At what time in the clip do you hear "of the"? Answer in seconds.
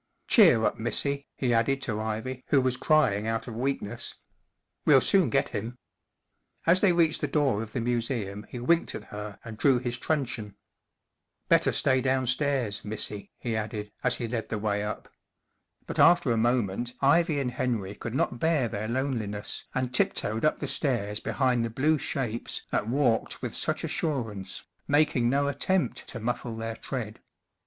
7.61-7.81